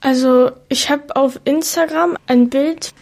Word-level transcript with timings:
Also 0.00 0.50
ich 0.68 0.90
habe 0.90 1.16
auf 1.16 1.40
Instagram 1.44 2.16
ein 2.26 2.48
Bild. 2.48 2.92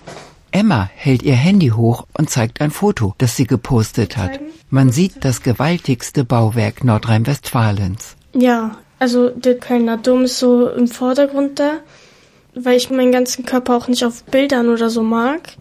Emma 0.51 0.89
hält 0.95 1.23
ihr 1.23 1.35
Handy 1.35 1.69
hoch 1.69 2.07
und 2.17 2.31
zeigt 2.31 2.61
ein 2.61 2.71
Foto, 2.71 3.15
das 3.19 3.37
sie 3.37 3.47
gepostet 3.47 4.17
hat. 4.17 4.41
Man 4.71 4.91
sieht 4.91 5.25
das 5.25 5.43
gewaltigste 5.43 6.25
Bauwerk 6.25 6.83
Nordrhein-Westfalens. 6.83 8.17
Ja, 8.35 8.79
also 8.99 9.29
der 9.29 9.59
Kölner 9.59 9.99
Dom 9.99 10.25
ist 10.25 10.39
so 10.39 10.69
im 10.69 10.89
Vordergrund 10.89 11.59
da, 11.59 11.81
weil 12.55 12.77
ich 12.77 12.91
meinen 12.91 13.13
ganzen 13.13 13.45
Körper 13.45 13.77
auch 13.77 13.89
nicht 13.89 14.05
auf 14.05 14.25
Bildern 14.25 14.69
oder 14.71 14.89
so 14.89 15.03
mag. 15.03 15.53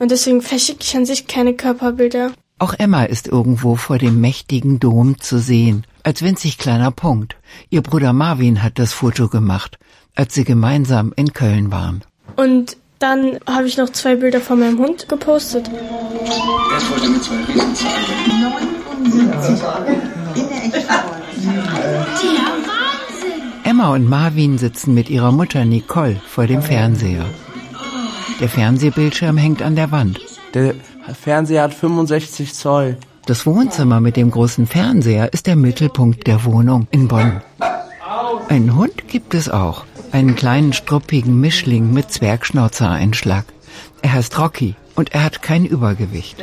Und 0.00 0.10
deswegen 0.10 0.42
verschicke 0.42 0.80
ich 0.82 0.96
an 0.96 1.06
sich 1.06 1.28
keine 1.28 1.54
Körperbilder. 1.54 2.32
Auch 2.58 2.74
Emma 2.74 3.04
ist 3.04 3.28
irgendwo 3.28 3.76
vor 3.76 3.98
dem 3.98 4.20
mächtigen 4.20 4.80
Dom 4.80 5.20
zu 5.20 5.38
sehen, 5.38 5.86
als 6.02 6.22
winzig 6.22 6.58
kleiner 6.58 6.90
Punkt. 6.90 7.36
Ihr 7.70 7.82
Bruder 7.82 8.12
Marvin 8.12 8.62
hat 8.62 8.78
das 8.78 8.92
Foto 8.92 9.28
gemacht, 9.28 9.78
als 10.14 10.34
sie 10.34 10.44
gemeinsam 10.44 11.12
in 11.16 11.32
Köln 11.32 11.72
waren. 11.72 12.02
Und 12.36 12.76
dann 12.98 13.38
habe 13.46 13.66
ich 13.66 13.76
noch 13.76 13.90
zwei 13.90 14.16
Bilder 14.16 14.40
von 14.40 14.60
meinem 14.60 14.78
Hund 14.78 15.08
gepostet. 15.08 15.68
Er 15.68 16.76
ist 16.76 16.90
heute 16.90 17.08
mit 17.08 17.22
zwei 17.22 17.36
Riesenzahlen. 17.52 18.04
79 19.04 19.62
in 20.36 20.70
der. 20.70 20.94
Emma 23.64 23.92
und 23.94 24.08
Marvin 24.08 24.58
sitzen 24.58 24.94
mit 24.94 25.10
ihrer 25.10 25.32
Mutter 25.32 25.64
Nicole 25.64 26.20
vor 26.26 26.46
dem 26.46 26.62
Fernseher. 26.62 27.24
Der 28.40 28.48
Fernsehbildschirm 28.48 29.36
hängt 29.36 29.62
an 29.62 29.74
der 29.76 29.90
Wand. 29.90 30.20
Der 30.54 30.74
Fernseher 31.20 31.62
hat 31.62 31.74
65 31.74 32.54
Zoll. 32.54 32.96
Das 33.26 33.46
Wohnzimmer 33.46 34.00
mit 34.00 34.16
dem 34.16 34.30
großen 34.30 34.66
Fernseher 34.66 35.32
ist 35.32 35.46
der 35.46 35.56
Mittelpunkt 35.56 36.26
der 36.26 36.44
Wohnung 36.44 36.86
in 36.90 37.08
Bonn. 37.08 37.40
Einen 38.48 38.76
Hund 38.76 39.08
gibt 39.08 39.34
es 39.34 39.48
auch. 39.48 39.84
Einen 40.14 40.36
kleinen 40.36 40.72
struppigen 40.72 41.40
Mischling 41.40 41.92
mit 41.92 42.12
Zwergschnauzer-Einschlag. 42.12 43.46
Er 44.00 44.12
heißt 44.12 44.38
Rocky 44.38 44.76
und 44.94 45.12
er 45.12 45.24
hat 45.24 45.42
kein 45.42 45.64
Übergewicht. 45.64 46.36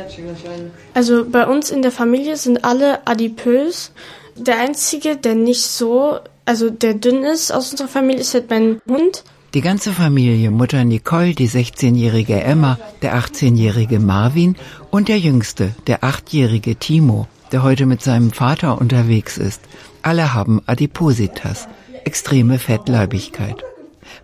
Also 0.92 1.24
bei 1.24 1.46
uns 1.46 1.70
in 1.70 1.80
der 1.80 1.90
Familie 1.90 2.36
sind 2.36 2.66
alle 2.66 3.06
adipös. 3.06 3.92
Der 4.36 4.58
einzige, 4.58 5.16
der 5.16 5.36
nicht 5.36 5.62
so, 5.62 6.18
also 6.44 6.68
der 6.68 6.92
dünn 6.92 7.24
ist 7.24 7.50
aus 7.50 7.70
unserer 7.70 7.88
Familie, 7.88 8.20
ist 8.20 8.34
halt 8.34 8.50
mein 8.50 8.82
Hund. 8.86 9.24
Die 9.54 9.62
ganze 9.62 9.94
Familie, 9.94 10.50
Mutter 10.50 10.84
Nicole, 10.84 11.32
die 11.32 11.48
16-jährige 11.48 12.42
Emma, 12.42 12.78
der 13.00 13.16
18-jährige 13.16 14.00
Marvin 14.00 14.54
und 14.90 15.08
der 15.08 15.18
Jüngste, 15.18 15.74
der 15.86 16.02
8-jährige 16.02 16.76
Timo, 16.76 17.26
der 17.52 17.62
heute 17.62 17.86
mit 17.86 18.02
seinem 18.02 18.32
Vater 18.32 18.78
unterwegs 18.78 19.38
ist. 19.38 19.62
Alle 20.02 20.34
haben 20.34 20.60
Adipositas, 20.66 21.68
extreme 22.04 22.58
Fettleibigkeit. 22.58 23.62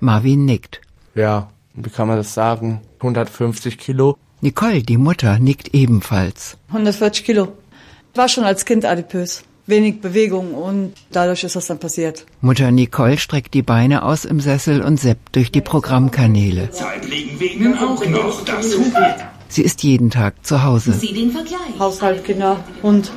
Marvin 0.00 0.44
nickt. 0.44 0.80
Ja, 1.14 1.48
wie 1.74 1.90
kann 1.90 2.08
man 2.08 2.16
das 2.16 2.34
sagen? 2.34 2.80
150 2.98 3.78
Kilo. 3.78 4.16
Nicole, 4.40 4.82
die 4.82 4.98
Mutter, 4.98 5.38
nickt 5.38 5.74
ebenfalls. 5.74 6.56
140 6.68 7.24
Kilo. 7.24 7.48
War 8.14 8.28
schon 8.28 8.44
als 8.44 8.64
Kind 8.64 8.84
adipös. 8.84 9.44
Wenig 9.66 10.00
Bewegung 10.00 10.54
und 10.54 10.94
dadurch 11.12 11.44
ist 11.44 11.54
das 11.54 11.66
dann 11.66 11.78
passiert. 11.78 12.24
Mutter 12.40 12.70
Nicole 12.70 13.18
streckt 13.18 13.52
die 13.52 13.62
Beine 13.62 14.02
aus 14.02 14.24
im 14.24 14.40
Sessel 14.40 14.80
und 14.80 14.98
seppt 14.98 15.36
durch 15.36 15.52
die 15.52 15.60
Programmkanäle. 15.60 16.70
Zeitlegen 16.70 17.38
wegen 17.38 17.76
auch 17.76 18.02
noch 18.06 18.44
das 18.46 18.74
Hupen. 18.74 19.27
Sie 19.48 19.62
ist 19.62 19.82
jeden 19.82 20.10
Tag 20.10 20.44
zu 20.44 20.62
Hause. 20.62 20.92
Sie 20.92 21.12
den 21.12 21.32
Vergleich. 21.32 21.78
Haushalt, 21.78 22.24
Kinder, 22.24 22.62
Hund. 22.82 23.10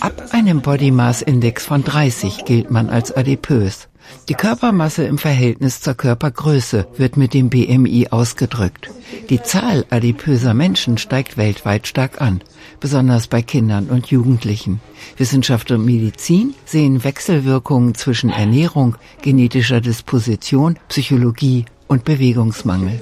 Ab 0.00 0.22
einem 0.30 0.62
Body 0.62 0.90
Mass 0.90 1.22
Index 1.22 1.66
von 1.66 1.84
30 1.84 2.44
gilt 2.44 2.70
man 2.70 2.88
als 2.88 3.12
adipös. 3.12 3.88
Die 4.28 4.34
Körpermasse 4.34 5.04
im 5.04 5.18
Verhältnis 5.18 5.80
zur 5.80 5.94
Körpergröße 5.94 6.86
wird 6.96 7.16
mit 7.16 7.34
dem 7.34 7.50
BMI 7.50 8.08
ausgedrückt. 8.10 8.90
Die 9.30 9.42
Zahl 9.42 9.84
adipöser 9.90 10.54
Menschen 10.54 10.98
steigt 10.98 11.36
weltweit 11.36 11.86
stark 11.86 12.20
an, 12.20 12.40
besonders 12.80 13.26
bei 13.26 13.42
Kindern 13.42 13.86
und 13.86 14.06
Jugendlichen. 14.06 14.80
Wissenschaft 15.16 15.70
und 15.70 15.84
Medizin 15.84 16.54
sehen 16.64 17.04
Wechselwirkungen 17.04 17.94
zwischen 17.94 18.30
Ernährung, 18.30 18.96
genetischer 19.22 19.80
Disposition, 19.80 20.78
Psychologie 20.88 21.66
und 21.88 22.04
Bewegungsmangel. 22.04 23.00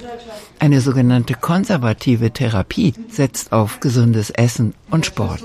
Eine 0.58 0.80
sogenannte 0.80 1.34
konservative 1.34 2.30
Therapie 2.30 2.94
setzt 3.08 3.52
auf 3.52 3.80
gesundes 3.80 4.30
Essen 4.30 4.74
und 4.90 5.06
Sport. 5.06 5.42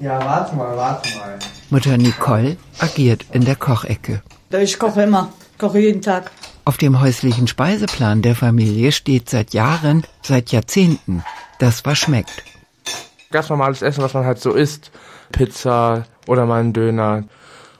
Ja, 0.00 0.24
warte 0.24 0.56
mal, 0.56 0.76
warte 0.76 1.08
mal. 1.16 1.38
Mutter 1.70 1.98
Nicole 1.98 2.56
agiert 2.78 3.26
in 3.32 3.44
der 3.44 3.56
Kochecke. 3.56 4.22
Ich 4.50 4.78
koche 4.78 5.02
immer. 5.02 5.32
Koche 5.58 5.80
jeden 5.80 6.02
Tag. 6.02 6.30
Auf 6.64 6.76
dem 6.76 7.00
häuslichen 7.00 7.48
Speiseplan 7.48 8.22
der 8.22 8.34
Familie 8.34 8.92
steht 8.92 9.28
seit 9.28 9.54
Jahren, 9.54 10.04
seit 10.22 10.52
Jahrzehnten, 10.52 11.24
das 11.58 11.84
was 11.84 11.98
schmeckt. 11.98 12.42
Ganz 13.30 13.48
normales 13.48 13.82
Essen, 13.82 14.02
was 14.02 14.14
man 14.14 14.24
halt 14.24 14.38
so 14.38 14.52
isst. 14.52 14.90
Pizza 15.32 16.04
oder 16.26 16.46
mal 16.46 16.60
ein 16.60 16.72
Döner. 16.72 17.24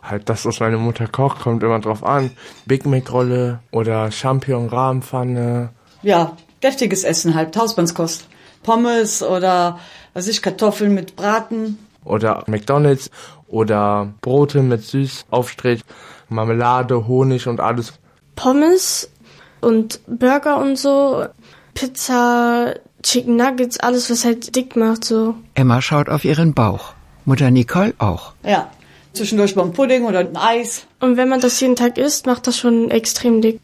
Halt 0.09 0.29
das, 0.29 0.47
was 0.47 0.61
meine 0.61 0.79
Mutter 0.79 1.07
kocht, 1.07 1.41
kommt 1.41 1.63
immer 1.63 1.81
drauf 1.81 2.03
an. 2.03 2.31
Big 2.65 2.87
Mac 2.87 3.13
Rolle 3.13 3.61
oder 3.71 4.11
Champignon 4.11 4.69
Rahmenpfanne. 4.69 5.69
Ja, 6.03 6.37
deftiges 6.63 7.05
Essen 7.05 7.35
halt. 7.35 7.57
Hausmannskost. 7.57 8.27
Pommes 8.63 9.23
oder, 9.23 9.79
was 10.15 10.29
ich, 10.29 10.41
Kartoffeln 10.41 10.95
mit 10.95 11.15
Braten. 11.15 11.79
Oder 12.05 12.45
McDonalds 12.47 13.11
oder 13.49 14.13
Brote 14.21 14.63
mit 14.63 14.83
Süßaufstrich, 14.83 15.83
Marmelade, 16.29 17.07
Honig 17.07 17.47
und 17.47 17.61
alles. 17.61 17.93
Pommes 18.35 19.11
und 19.61 20.01
Burger 20.07 20.59
und 20.59 20.79
so, 20.79 21.27
Pizza, 21.75 22.75
Chicken 23.03 23.37
Nuggets, 23.37 23.79
alles 23.81 24.11
was 24.11 24.25
halt 24.25 24.55
dick 24.57 24.75
macht 24.77 25.05
so. 25.05 25.35
Emma 25.55 25.83
schaut 25.83 26.09
auf 26.09 26.25
ihren 26.25 26.55
Bauch. 26.55 26.95
Mutter 27.25 27.51
Nicole 27.51 27.95
auch. 27.99 28.33
Ja. 28.43 28.71
Zwischendurch 29.13 29.57
mal 29.57 29.65
ein 29.65 29.73
Pudding 29.73 30.05
oder 30.05 30.21
ein 30.21 30.37
Eis. 30.37 30.87
Und 31.01 31.17
wenn 31.17 31.29
man 31.29 31.41
das 31.41 31.61
jeden 31.61 31.77
Tag 31.77 31.99
isst, 31.99 32.27
macht 32.27 32.47
das 32.47 32.59
schon 32.59 32.91
extrem 32.91 33.41
dick. 33.41 33.61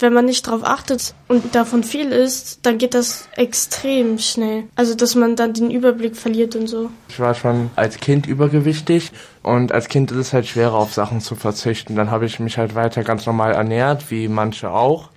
Wenn 0.00 0.12
man 0.12 0.26
nicht 0.26 0.46
drauf 0.46 0.60
achtet 0.62 1.14
und 1.26 1.56
davon 1.56 1.82
viel 1.82 2.12
isst, 2.12 2.60
dann 2.62 2.78
geht 2.78 2.94
das 2.94 3.28
extrem 3.34 4.18
schnell. 4.18 4.64
Also, 4.76 4.94
dass 4.94 5.16
man 5.16 5.34
dann 5.34 5.54
den 5.54 5.72
Überblick 5.72 6.16
verliert 6.16 6.54
und 6.54 6.68
so. 6.68 6.90
Ich 7.08 7.18
war 7.18 7.34
schon 7.34 7.70
als 7.74 7.98
Kind 7.98 8.26
übergewichtig 8.26 9.10
und 9.42 9.72
als 9.72 9.88
Kind 9.88 10.12
ist 10.12 10.18
es 10.18 10.32
halt 10.32 10.46
schwerer 10.46 10.74
auf 10.74 10.94
Sachen 10.94 11.20
zu 11.20 11.34
verzichten. 11.34 11.96
Dann 11.96 12.12
habe 12.12 12.26
ich 12.26 12.38
mich 12.38 12.58
halt 12.58 12.76
weiter 12.76 13.02
ganz 13.02 13.26
normal 13.26 13.54
ernährt, 13.54 14.10
wie 14.10 14.28
manche 14.28 14.70
auch. 14.70 15.10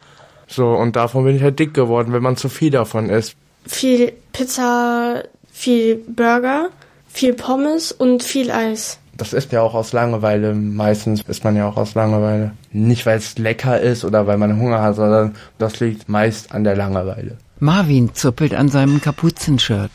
So, 0.48 0.70
und 0.70 0.96
davon 0.96 1.26
bin 1.26 1.36
ich 1.36 1.44
halt 1.44 1.60
dick 1.60 1.76
geworden, 1.76 2.12
wenn 2.12 2.24
man 2.24 2.36
zu 2.36 2.50
viel 2.50 2.72
davon 2.72 3.10
isst. 3.10 3.36
Viel 3.68 4.14
Pizza, 4.34 5.24
viel 5.52 5.98
Burger, 6.08 6.70
viel 7.08 7.34
Pommes 7.34 7.92
und 7.92 8.24
viel 8.24 8.50
Eis. 8.50 8.98
Das 9.22 9.34
ist 9.34 9.52
ja 9.52 9.62
auch 9.62 9.76
aus 9.76 9.94
Langeweile. 9.94 10.56
Meistens 10.56 11.22
isst 11.22 11.44
man 11.44 11.56
ja 11.56 11.68
auch 11.68 11.78
aus 11.78 11.94
Langeweile. 11.94 12.54
Nicht, 12.72 13.06
weil 13.06 13.20
es 13.20 13.38
lecker 13.38 13.80
ist 13.80 14.04
oder 14.04 14.26
weil 14.26 14.40
man 14.40 14.60
Hunger 14.60 14.82
hat, 14.82 14.96
sondern 14.96 15.36
das 15.60 15.80
liegt 15.80 16.10
meist 16.10 16.52
an 16.52 16.64
der 16.64 16.76
Langeweile. 16.76 17.38
Marvin 17.60 18.16
zuppelt 18.16 18.56
an 18.56 18.70
seinem 18.70 19.00
Kapuzenshirt. 19.00 19.92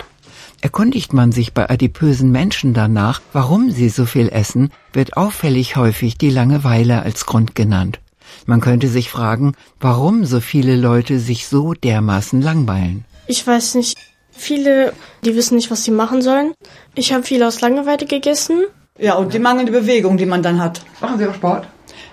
Erkundigt 0.61 1.13
man 1.13 1.33
sich 1.33 1.53
bei 1.53 1.69
adipösen 1.69 2.31
Menschen 2.31 2.73
danach, 2.73 3.21
warum 3.33 3.73
sie 3.73 3.89
so 3.89 4.07
viel 4.07 4.29
essen, 4.29 4.71
wird 4.93 5.17
auffällig 5.17 5.75
häufig 5.75 6.17
die 6.17 6.31
Langeweile 6.31 7.03
als 7.03 7.27
Grund 7.27 7.57
genannt. 7.57 7.99
Man 8.47 8.61
könnte 8.61 8.87
sich 8.87 9.11
fragen, 9.11 9.55
warum 9.81 10.25
so 10.25 10.39
viele 10.39 10.77
Leute 10.77 11.19
sich 11.19 11.49
so 11.49 11.75
dermaßen 11.75 12.41
langweilen. 12.41 13.05
Ich 13.27 13.45
weiß 13.45 13.75
nicht. 13.75 13.99
Viele, 14.31 14.93
die 15.25 15.35
wissen 15.35 15.57
nicht, 15.57 15.73
was 15.73 15.83
sie 15.83 15.91
machen 15.91 16.23
sollen. 16.23 16.55
Ich 16.95 17.13
habe 17.13 17.25
viel 17.25 17.43
aus 17.43 17.61
Langeweile 17.61 18.07
gegessen. 18.07 18.67
Ja, 18.99 19.15
und 19.15 19.35
die 19.35 19.39
mangelnde 19.39 19.73
Bewegung, 19.73 20.17
die 20.17 20.27
man 20.27 20.43
dann 20.43 20.61
hat. 20.61 20.81
Machen 21.01 21.19
Sie 21.19 21.27
auch 21.27 21.35
Sport? 21.35 21.69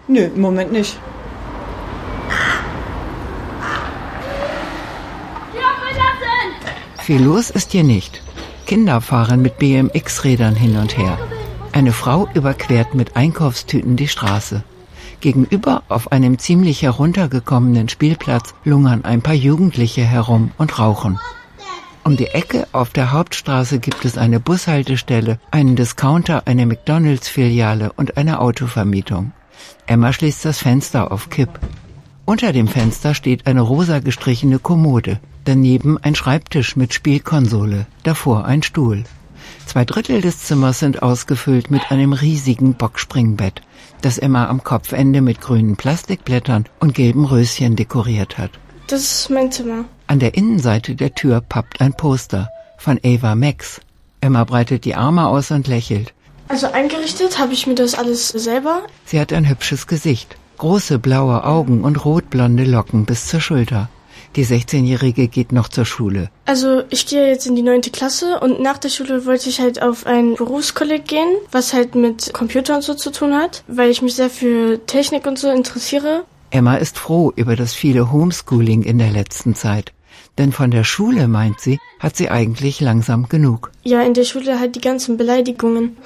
Nö, 0.08 0.24
im 0.24 0.42
Moment 0.42 0.72
nicht. 0.72 0.98
Viel 7.00 7.22
los 7.22 7.50
ist 7.50 7.72
hier 7.72 7.84
nicht. 7.84 8.22
Kinder 8.66 9.02
fahren 9.02 9.42
mit 9.42 9.58
BMX-Rädern 9.58 10.56
hin 10.56 10.78
und 10.78 10.98
her. 10.98 11.18
Eine 11.74 11.92
Frau 11.92 12.30
überquert 12.34 12.96
mit 12.96 13.16
Einkaufstüten 13.16 13.96
die 13.96 14.08
Straße. 14.08 14.64
Gegenüber 15.20 15.84
auf 15.90 16.12
einem 16.12 16.38
ziemlich 16.38 16.82
heruntergekommenen 16.82 17.90
Spielplatz 17.90 18.54
lungern 18.64 19.06
ein 19.06 19.22
paar 19.22 19.34
Jugendliche 19.34 20.04
herum 20.04 20.52
und 20.58 20.80
rauchen. 20.80 21.20
Um 22.06 22.18
die 22.18 22.28
Ecke 22.28 22.68
auf 22.74 22.90
der 22.90 23.14
Hauptstraße 23.14 23.80
gibt 23.80 24.04
es 24.04 24.18
eine 24.18 24.40
Bushaltestelle, 24.42 25.40
einen 25.52 25.76
Discounter, 25.78 26.44
eine 26.46 26.66
McDonalds-Filiale 26.66 27.94
und 27.94 28.18
eine 28.18 28.40
Autovermietung. 28.42 29.32
Emma 29.88 30.12
schließt 30.12 30.44
das 30.44 30.60
Fenster 30.60 31.12
auf 31.14 31.30
Kipp. 31.30 31.60
Unter 32.26 32.52
dem 32.52 32.68
Fenster 32.68 33.14
steht 33.14 33.48
eine 33.48 33.62
rosa 33.62 34.00
gestrichene 34.00 34.60
Kommode, 34.60 35.20
daneben 35.46 35.98
ein 35.98 36.16
Schreibtisch 36.16 36.76
mit 36.76 36.94
Spielkonsole, 36.94 37.86
davor 38.04 38.46
ein 38.46 38.64
Stuhl. 38.64 39.04
Zwei 39.66 39.86
Drittel 39.86 40.20
des 40.22 40.40
Zimmers 40.40 40.80
sind 40.80 41.02
ausgefüllt 41.02 41.72
mit 41.72 41.90
einem 41.90 42.12
riesigen 42.12 42.74
Boxspringbett. 42.74 43.62
das 44.04 44.18
Emma 44.18 44.48
am 44.50 44.64
Kopfende 44.64 45.22
mit 45.22 45.40
grünen 45.40 45.78
Plastikblättern 45.78 46.66
und 46.80 46.94
gelben 46.94 47.26
Röschen 47.26 47.76
dekoriert 47.78 48.38
hat. 48.38 48.52
Das 48.94 49.02
ist 49.02 49.32
mein 49.32 49.52
Zimmer. 49.52 49.86
An 50.06 50.20
der 50.20 50.36
Innenseite 50.36 50.94
der 50.94 51.16
Tür 51.16 51.42
pappt 51.42 51.82
ein 51.82 51.96
Poster 51.96 52.52
von 52.78 53.00
Ava 53.04 53.34
Max. 53.34 53.82
Emma 54.22 54.44
breitet 54.44 54.86
die 54.86 54.94
Arme 54.94 55.28
aus 55.30 55.50
und 55.50 55.68
lächelt. 55.68 56.14
Also 56.48 56.68
eingerichtet 56.68 57.40
habe 57.40 57.54
ich 57.54 57.66
mir 57.66 57.74
das 57.74 57.96
alles 57.96 58.28
selber. 58.28 58.84
Sie 59.06 59.20
hat 59.20 59.34
ein 59.34 59.50
hübsches 59.50 59.88
Gesicht, 59.88 60.38
große 60.60 61.00
blaue 61.00 61.44
Augen 61.44 61.84
und 61.84 62.06
rotblonde 62.06 62.66
Locken 62.66 63.06
bis 63.06 63.26
zur 63.26 63.42
Schulter. 63.42 63.90
Die 64.36 64.46
16-Jährige 64.46 65.28
geht 65.28 65.54
noch 65.54 65.70
zur 65.70 65.86
Schule. 65.86 66.30
Also 66.46 66.84
ich 66.92 67.08
gehe 67.08 67.28
jetzt 67.28 67.48
in 67.48 67.56
die 67.56 67.64
neunte 67.64 67.90
Klasse 67.90 68.40
und 68.42 68.62
nach 68.62 68.78
der 68.78 68.90
Schule 68.90 69.26
wollte 69.26 69.50
ich 69.50 69.60
halt 69.60 69.82
auf 69.82 70.06
ein 70.06 70.36
Berufskolleg 70.36 71.08
gehen, 71.08 71.36
was 71.52 71.74
halt 71.74 71.96
mit 71.96 72.32
Computer 72.32 72.76
und 72.76 72.84
so 72.84 72.94
zu 72.94 73.12
tun 73.12 73.34
hat, 73.34 73.64
weil 73.68 73.90
ich 73.90 74.04
mich 74.04 74.14
sehr 74.14 74.30
für 74.30 74.86
Technik 74.86 75.26
und 75.26 75.40
so 75.40 75.50
interessiere. 75.50 76.26
Emma 76.54 76.76
ist 76.76 77.00
froh 77.00 77.34
über 77.36 77.56
das 77.56 77.74
viele 77.74 78.12
Homeschooling 78.12 78.84
in 78.84 79.00
der 79.00 79.10
letzten 79.10 79.56
Zeit. 79.56 79.92
Denn 80.38 80.52
von 80.52 80.70
der 80.70 80.84
Schule, 80.84 81.28
meint 81.28 81.60
sie, 81.60 81.80
hat 82.00 82.16
sie 82.16 82.30
eigentlich 82.30 82.80
langsam 82.80 83.28
genug. 83.28 83.72
Ja, 83.82 84.04
in 84.04 84.14
der 84.14 84.24
Schule 84.24 84.60
halt 84.60 84.76
die 84.76 84.82
ganzen 84.82 85.18
Beleidigungen. 85.18 85.98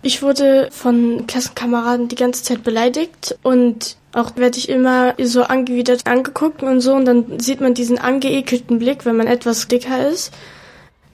Ich 0.00 0.22
wurde 0.22 0.70
von 0.70 1.26
Klassenkameraden 1.26 2.08
die 2.08 2.14
ganze 2.14 2.42
Zeit 2.42 2.64
beleidigt 2.64 3.38
und 3.42 3.98
auch 4.14 4.34
werde 4.36 4.56
ich 4.56 4.70
immer 4.70 5.14
so 5.22 5.42
angewidert 5.42 6.06
angeguckt 6.06 6.62
und 6.62 6.80
so 6.80 6.94
und 6.94 7.04
dann 7.04 7.38
sieht 7.38 7.60
man 7.60 7.74
diesen 7.74 7.98
angeekelten 7.98 8.78
Blick, 8.78 9.04
wenn 9.04 9.16
man 9.16 9.26
etwas 9.26 9.68
dicker 9.68 10.08
ist. 10.08 10.32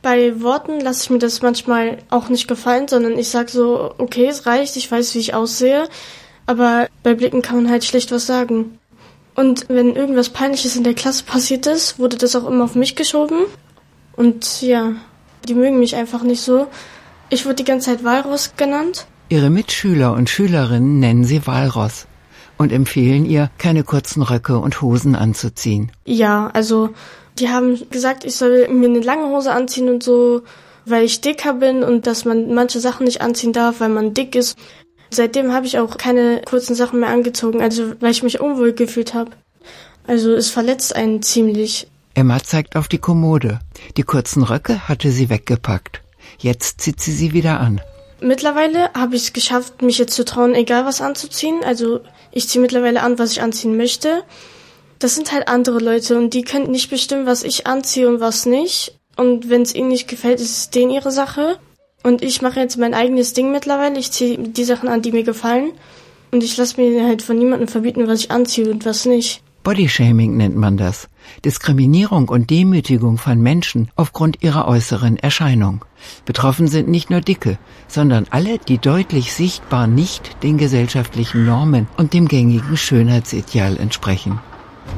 Bei 0.00 0.40
Worten 0.42 0.80
lasse 0.80 1.04
ich 1.04 1.10
mir 1.10 1.18
das 1.18 1.42
manchmal 1.42 1.98
auch 2.08 2.28
nicht 2.28 2.46
gefallen, 2.46 2.86
sondern 2.86 3.18
ich 3.18 3.30
sag 3.30 3.50
so, 3.50 3.94
okay, 3.98 4.26
es 4.26 4.46
reicht, 4.46 4.76
ich 4.76 4.90
weiß, 4.90 5.14
wie 5.16 5.18
ich 5.18 5.34
aussehe, 5.34 5.88
aber 6.50 6.88
bei 7.04 7.14
Blicken 7.14 7.42
kann 7.42 7.62
man 7.62 7.70
halt 7.70 7.84
schlecht 7.84 8.10
was 8.10 8.26
sagen. 8.26 8.76
Und 9.36 9.66
wenn 9.68 9.94
irgendwas 9.94 10.30
Peinliches 10.30 10.74
in 10.74 10.82
der 10.82 10.94
Klasse 10.94 11.22
passiert 11.22 11.64
ist, 11.68 12.00
wurde 12.00 12.16
das 12.16 12.34
auch 12.34 12.44
immer 12.44 12.64
auf 12.64 12.74
mich 12.74 12.96
geschoben. 12.96 13.42
Und 14.16 14.60
ja, 14.60 14.94
die 15.46 15.54
mögen 15.54 15.78
mich 15.78 15.94
einfach 15.94 16.24
nicht 16.24 16.40
so. 16.40 16.66
Ich 17.28 17.44
wurde 17.44 17.54
die 17.54 17.64
ganze 17.64 17.90
Zeit 17.90 18.02
Walross 18.02 18.54
genannt. 18.56 19.06
Ihre 19.28 19.48
Mitschüler 19.48 20.12
und 20.12 20.28
Schülerinnen 20.28 20.98
nennen 20.98 21.22
sie 21.22 21.46
Walross 21.46 22.08
und 22.58 22.72
empfehlen 22.72 23.26
ihr, 23.26 23.48
keine 23.58 23.84
kurzen 23.84 24.20
Röcke 24.20 24.58
und 24.58 24.82
Hosen 24.82 25.14
anzuziehen. 25.14 25.92
Ja, 26.04 26.50
also 26.52 26.90
die 27.38 27.48
haben 27.48 27.78
gesagt, 27.90 28.24
ich 28.24 28.34
soll 28.34 28.66
mir 28.68 28.88
eine 28.88 28.98
lange 28.98 29.28
Hose 29.28 29.52
anziehen 29.52 29.88
und 29.88 30.02
so, 30.02 30.42
weil 30.84 31.04
ich 31.04 31.20
dicker 31.20 31.54
bin 31.54 31.84
und 31.84 32.08
dass 32.08 32.24
man 32.24 32.52
manche 32.52 32.80
Sachen 32.80 33.04
nicht 33.04 33.22
anziehen 33.22 33.52
darf, 33.52 33.78
weil 33.78 33.88
man 33.88 34.14
dick 34.14 34.34
ist. 34.34 34.58
Seitdem 35.10 35.52
habe 35.52 35.66
ich 35.66 35.78
auch 35.78 35.98
keine 35.98 36.42
kurzen 36.44 36.74
Sachen 36.74 37.00
mehr 37.00 37.08
angezogen, 37.08 37.60
also 37.60 37.94
weil 38.00 38.12
ich 38.12 38.22
mich 38.22 38.40
unwohl 38.40 38.72
gefühlt 38.72 39.14
habe. 39.14 39.32
Also 40.06 40.32
es 40.32 40.50
verletzt 40.50 40.94
einen 40.94 41.22
ziemlich. 41.22 41.88
Emma 42.14 42.42
zeigt 42.42 42.76
auf 42.76 42.88
die 42.88 42.98
Kommode. 42.98 43.60
Die 43.96 44.02
kurzen 44.02 44.42
Röcke 44.42 44.88
hatte 44.88 45.10
sie 45.10 45.30
weggepackt. 45.30 46.02
Jetzt 46.38 46.80
zieht 46.80 47.00
sie 47.00 47.12
sie 47.12 47.32
wieder 47.32 47.60
an. 47.60 47.80
Mittlerweile 48.20 48.92
habe 48.92 49.16
ich 49.16 49.22
es 49.22 49.32
geschafft, 49.32 49.82
mich 49.82 49.98
jetzt 49.98 50.14
zu 50.14 50.24
trauen, 50.24 50.54
egal 50.54 50.84
was 50.84 51.00
anzuziehen. 51.00 51.60
Also 51.64 52.00
ich 52.32 52.48
ziehe 52.48 52.60
mittlerweile 52.60 53.02
an, 53.02 53.18
was 53.18 53.32
ich 53.32 53.42
anziehen 53.42 53.76
möchte. 53.76 54.22
Das 54.98 55.14
sind 55.14 55.32
halt 55.32 55.48
andere 55.48 55.78
Leute 55.78 56.18
und 56.18 56.34
die 56.34 56.42
können 56.42 56.70
nicht 56.70 56.90
bestimmen, 56.90 57.26
was 57.26 57.42
ich 57.42 57.66
anziehe 57.66 58.08
und 58.08 58.20
was 58.20 58.44
nicht. 58.46 58.98
Und 59.16 59.48
wenn 59.48 59.62
es 59.62 59.74
ihnen 59.74 59.88
nicht 59.88 60.08
gefällt, 60.08 60.40
ist 60.40 60.56
es 60.56 60.70
denen 60.70 60.90
ihre 60.90 61.10
Sache. 61.10 61.58
Und 62.02 62.22
ich 62.22 62.40
mache 62.42 62.60
jetzt 62.60 62.78
mein 62.78 62.94
eigenes 62.94 63.34
Ding 63.34 63.52
mittlerweile. 63.52 63.98
Ich 63.98 64.10
ziehe 64.12 64.38
die 64.38 64.64
Sachen 64.64 64.88
an, 64.88 65.02
die 65.02 65.12
mir 65.12 65.24
gefallen. 65.24 65.72
Und 66.30 66.42
ich 66.42 66.56
lasse 66.56 66.80
mir 66.80 67.06
halt 67.06 67.22
von 67.22 67.38
niemandem 67.38 67.68
verbieten, 67.68 68.06
was 68.06 68.20
ich 68.20 68.30
anziehe 68.30 68.70
und 68.70 68.84
was 68.84 69.04
nicht. 69.04 69.42
Bodyshaming 69.62 70.38
nennt 70.38 70.56
man 70.56 70.78
das. 70.78 71.08
Diskriminierung 71.44 72.30
und 72.30 72.48
Demütigung 72.48 73.18
von 73.18 73.40
Menschen 73.40 73.90
aufgrund 73.94 74.42
ihrer 74.42 74.66
äußeren 74.66 75.18
Erscheinung. 75.18 75.84
Betroffen 76.24 76.66
sind 76.66 76.88
nicht 76.88 77.10
nur 77.10 77.20
Dicke, 77.20 77.58
sondern 77.86 78.26
alle, 78.30 78.58
die 78.58 78.78
deutlich 78.78 79.34
sichtbar 79.34 79.86
nicht 79.86 80.42
den 80.42 80.56
gesellschaftlichen 80.56 81.44
Normen 81.44 81.88
und 81.98 82.14
dem 82.14 82.26
gängigen 82.26 82.76
Schönheitsideal 82.76 83.76
entsprechen. 83.76 84.40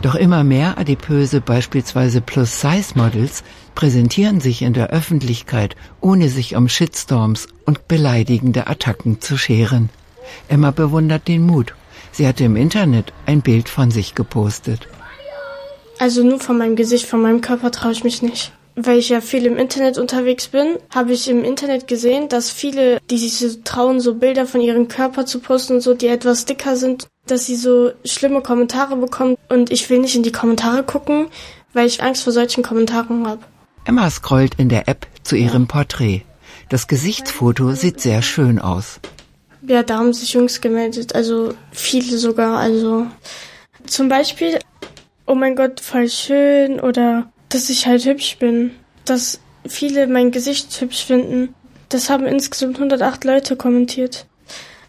Doch 0.00 0.14
immer 0.14 0.42
mehr 0.42 0.78
adipöse, 0.78 1.40
beispielsweise 1.40 2.20
Plus-Size-Models, 2.20 3.44
präsentieren 3.74 4.40
sich 4.40 4.62
in 4.62 4.72
der 4.72 4.90
Öffentlichkeit, 4.90 5.76
ohne 6.00 6.28
sich 6.28 6.56
um 6.56 6.68
Shitstorms 6.68 7.46
und 7.66 7.86
beleidigende 7.88 8.66
Attacken 8.66 9.20
zu 9.20 9.36
scheren. 9.36 9.90
Emma 10.48 10.70
bewundert 10.70 11.28
den 11.28 11.46
Mut. 11.46 11.74
Sie 12.10 12.26
hatte 12.26 12.44
im 12.44 12.56
Internet 12.56 13.12
ein 13.26 13.42
Bild 13.42 13.68
von 13.68 13.90
sich 13.90 14.14
gepostet. 14.14 14.88
Also 15.98 16.22
nur 16.22 16.40
von 16.40 16.58
meinem 16.58 16.76
Gesicht, 16.76 17.06
von 17.06 17.22
meinem 17.22 17.40
Körper 17.40 17.70
traue 17.70 17.92
ich 17.92 18.04
mich 18.04 18.22
nicht. 18.22 18.52
Weil 18.74 18.98
ich 18.98 19.10
ja 19.10 19.20
viel 19.20 19.44
im 19.44 19.58
Internet 19.58 19.98
unterwegs 19.98 20.48
bin, 20.48 20.78
habe 20.94 21.12
ich 21.12 21.28
im 21.28 21.44
Internet 21.44 21.86
gesehen, 21.86 22.28
dass 22.28 22.50
viele, 22.50 23.00
die 23.10 23.18
sich 23.18 23.36
so 23.36 23.48
trauen, 23.64 24.00
so 24.00 24.14
Bilder 24.14 24.46
von 24.46 24.62
ihrem 24.62 24.88
Körper 24.88 25.26
zu 25.26 25.40
posten 25.40 25.74
und 25.74 25.80
so, 25.82 25.92
die 25.92 26.06
etwas 26.06 26.46
dicker 26.46 26.76
sind, 26.76 27.06
dass 27.26 27.46
sie 27.46 27.56
so 27.56 27.92
schlimme 28.04 28.42
Kommentare 28.42 28.96
bekommen. 28.96 29.36
Und 29.48 29.70
ich 29.70 29.88
will 29.90 29.98
nicht 29.98 30.16
in 30.16 30.22
die 30.22 30.32
Kommentare 30.32 30.82
gucken, 30.82 31.28
weil 31.72 31.86
ich 31.86 32.02
Angst 32.02 32.24
vor 32.24 32.32
solchen 32.32 32.62
Kommentaren 32.62 33.26
habe. 33.26 33.42
Emma 33.84 34.08
scrollt 34.10 34.54
in 34.58 34.68
der 34.68 34.88
App 34.88 35.06
zu 35.22 35.36
ihrem 35.36 35.66
Porträt. 35.66 36.22
Das 36.68 36.86
Gesichtsfoto 36.86 37.72
sieht 37.72 38.00
sehr 38.00 38.22
schön 38.22 38.58
aus. 38.58 39.00
Ja, 39.66 39.82
da 39.82 39.98
haben 39.98 40.12
sich 40.12 40.32
Jungs 40.32 40.60
gemeldet, 40.60 41.14
also 41.14 41.54
viele 41.70 42.18
sogar, 42.18 42.58
also 42.58 43.06
zum 43.86 44.08
Beispiel, 44.08 44.58
oh 45.26 45.34
mein 45.34 45.54
Gott, 45.54 45.80
voll 45.80 46.08
schön 46.08 46.80
oder 46.80 47.30
dass 47.48 47.70
ich 47.70 47.86
halt 47.86 48.04
hübsch 48.04 48.38
bin, 48.38 48.72
dass 49.04 49.40
viele 49.66 50.06
mein 50.06 50.30
Gesicht 50.30 50.80
hübsch 50.80 51.04
finden. 51.04 51.54
Das 51.88 52.10
haben 52.10 52.26
insgesamt 52.26 52.76
108 52.76 53.24
Leute 53.24 53.56
kommentiert. 53.56 54.26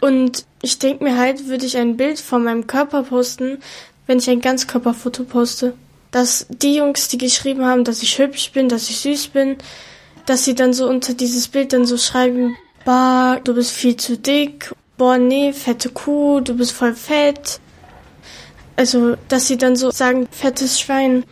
Und 0.01 0.45
ich 0.63 0.79
denke 0.79 1.03
mir 1.03 1.17
halt, 1.17 1.47
würde 1.47 1.65
ich 1.65 1.77
ein 1.77 1.97
Bild 1.97 2.19
von 2.19 2.45
meinem 2.45 2.65
Körper 2.65 3.03
posten, 3.03 3.61
wenn 4.07 4.19
ich 4.19 4.29
ein 4.29 4.39
Ganzkörperfoto 4.39 5.25
poste. 5.25 5.73
Dass 6.09 6.47
die 6.49 6.75
Jungs, 6.75 7.09
die 7.09 7.17
geschrieben 7.17 7.65
haben, 7.65 7.83
dass 7.83 8.01
ich 8.01 8.17
hübsch 8.17 8.51
bin, 8.53 8.69
dass 8.69 8.89
ich 8.89 8.99
süß 8.99 9.27
bin, 9.27 9.57
dass 10.25 10.45
sie 10.45 10.55
dann 10.55 10.71
so 10.71 10.87
unter 10.87 11.13
dieses 11.13 11.49
Bild 11.49 11.73
dann 11.73 11.85
so 11.85 11.97
schreiben, 11.97 12.55
bah, 12.85 13.41
du 13.43 13.53
bist 13.53 13.71
viel 13.71 13.97
zu 13.97 14.17
dick, 14.17 14.73
boah, 14.97 15.17
nee, 15.17 15.51
fette 15.51 15.89
Kuh, 15.89 16.39
du 16.39 16.55
bist 16.55 16.71
voll 16.71 16.95
fett. 16.95 17.59
Also, 18.77 19.17
dass 19.27 19.47
sie 19.47 19.57
dann 19.57 19.75
so 19.75 19.91
sagen, 19.91 20.27
fettes 20.31 20.79
Schwein. 20.79 21.25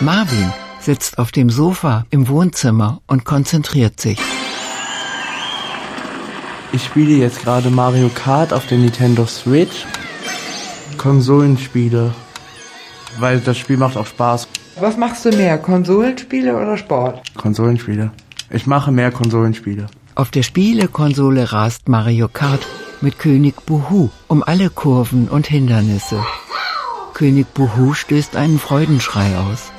Marvin 0.00 0.52
sitzt 0.80 1.18
auf 1.18 1.32
dem 1.32 1.50
Sofa 1.50 2.06
im 2.10 2.28
Wohnzimmer 2.28 3.00
und 3.06 3.24
konzentriert 3.24 4.00
sich. 4.00 4.18
Ich 6.72 6.84
spiele 6.84 7.14
jetzt 7.16 7.42
gerade 7.42 7.70
Mario 7.70 8.10
Kart 8.14 8.52
auf 8.52 8.66
der 8.66 8.78
Nintendo 8.78 9.26
Switch. 9.26 9.86
Konsolenspiele. 10.98 12.14
Weil 13.18 13.40
das 13.40 13.56
Spiel 13.56 13.78
macht 13.78 13.96
auch 13.96 14.06
Spaß. 14.06 14.48
Was 14.80 14.96
machst 14.96 15.24
du 15.24 15.30
mehr, 15.30 15.58
Konsolenspiele 15.58 16.56
oder 16.56 16.76
Sport? 16.76 17.22
Konsolenspiele. 17.36 18.10
Ich 18.50 18.66
mache 18.66 18.92
mehr 18.92 19.10
Konsolenspiele. 19.10 19.86
Auf 20.14 20.30
der 20.30 20.42
Spielekonsole 20.42 21.52
rast 21.52 21.88
Mario 21.88 22.28
Kart 22.28 22.66
mit 23.00 23.18
König 23.18 23.54
Buhu 23.66 24.10
um 24.26 24.42
alle 24.42 24.70
Kurven 24.70 25.28
und 25.28 25.46
Hindernisse. 25.46 26.24
König 27.14 27.46
Buhu 27.54 27.94
stößt 27.94 28.36
einen 28.36 28.58
Freudenschrei 28.58 29.36
aus. 29.38 29.72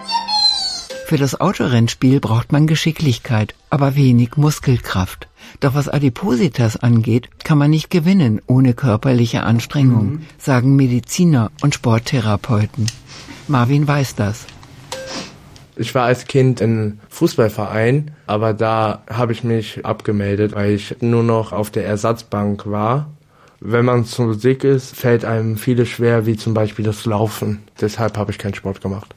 Für 1.09 1.17
das 1.17 1.41
Autorennspiel 1.41 2.19
braucht 2.19 2.51
man 2.51 2.67
Geschicklichkeit, 2.67 3.55
aber 3.71 3.95
wenig 3.95 4.37
Muskelkraft. 4.37 5.27
Doch 5.59 5.73
was 5.73 5.89
Adipositas 5.89 6.77
angeht, 6.77 7.29
kann 7.43 7.57
man 7.57 7.71
nicht 7.71 7.89
gewinnen 7.89 8.43
ohne 8.45 8.75
körperliche 8.75 9.41
Anstrengung, 9.41 10.05
mhm. 10.05 10.21
sagen 10.37 10.75
Mediziner 10.75 11.49
und 11.63 11.73
Sporttherapeuten. 11.73 12.85
Marvin 13.47 13.87
weiß 13.87 14.17
das. 14.17 14.45
Ich 15.75 15.95
war 15.95 16.05
als 16.05 16.25
Kind 16.25 16.61
in 16.61 16.99
Fußballverein, 17.09 18.11
aber 18.27 18.53
da 18.53 19.01
habe 19.09 19.31
ich 19.31 19.43
mich 19.43 19.83
abgemeldet, 19.87 20.53
weil 20.53 20.73
ich 20.73 20.97
nur 21.01 21.23
noch 21.23 21.53
auf 21.53 21.71
der 21.71 21.87
Ersatzbank 21.87 22.69
war. 22.69 23.09
Wenn 23.59 23.83
man 23.83 24.05
zu 24.05 24.35
dick 24.35 24.63
ist, 24.63 24.95
fällt 24.95 25.25
einem 25.25 25.57
vieles 25.57 25.89
schwer, 25.89 26.27
wie 26.27 26.37
zum 26.37 26.53
Beispiel 26.53 26.85
das 26.85 27.05
Laufen. 27.05 27.63
Deshalb 27.81 28.15
habe 28.15 28.29
ich 28.29 28.37
keinen 28.37 28.53
Sport 28.53 28.81
gemacht. 28.81 29.15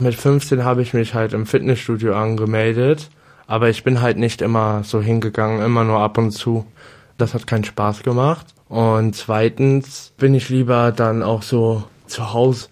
Mit 0.00 0.14
15 0.14 0.64
habe 0.64 0.82
ich 0.82 0.94
mich 0.94 1.14
halt 1.14 1.32
im 1.32 1.44
Fitnessstudio 1.44 2.14
angemeldet, 2.14 3.10
aber 3.48 3.68
ich 3.68 3.82
bin 3.82 4.00
halt 4.00 4.16
nicht 4.16 4.42
immer 4.42 4.84
so 4.84 5.00
hingegangen, 5.02 5.60
immer 5.60 5.82
nur 5.82 5.98
ab 5.98 6.18
und 6.18 6.30
zu. 6.30 6.66
Das 7.16 7.34
hat 7.34 7.48
keinen 7.48 7.64
Spaß 7.64 8.04
gemacht. 8.04 8.46
Und 8.68 9.16
zweitens 9.16 10.12
bin 10.16 10.34
ich 10.34 10.50
lieber 10.50 10.92
dann 10.92 11.22
auch 11.24 11.42
so 11.42 11.82
zu 12.06 12.32
Hause 12.32 12.68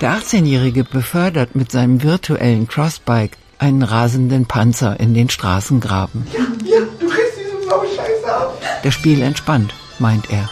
Der 0.00 0.12
18-Jährige 0.12 0.84
befördert 0.84 1.56
mit 1.56 1.72
seinem 1.72 2.04
virtuellen 2.04 2.68
Crossbike 2.68 3.36
einen 3.58 3.82
rasenden 3.82 4.46
Panzer 4.46 4.98
in 5.00 5.12
den 5.12 5.28
Straßengraben. 5.28 6.24
Ja, 6.32 6.38
ja, 6.64 6.80
du 7.00 7.08
kriegst 7.08 7.32
diese 7.36 7.66
blaue 7.66 7.84
Scheiße 7.86 8.32
ab. 8.32 8.62
Das 8.84 8.94
Spiel 8.94 9.20
entspannt, 9.22 9.74
meint 10.00 10.30
er. 10.30 10.48